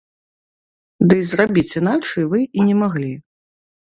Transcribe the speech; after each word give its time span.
Ды 1.11 1.17
зрабіць 1.31 1.75
іначай 1.79 2.23
вы 2.33 2.39
і 2.57 2.67
не 2.71 2.75
маглі. 2.81 3.11